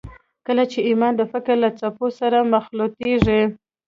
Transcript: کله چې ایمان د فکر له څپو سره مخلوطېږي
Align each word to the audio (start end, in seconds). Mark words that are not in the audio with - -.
کله 0.47 0.63
چې 0.71 0.79
ایمان 0.89 1.13
د 1.17 1.21
فکر 1.31 1.55
له 1.63 1.69
څپو 1.79 2.07
سره 2.19 2.37
مخلوطېږي 2.53 3.41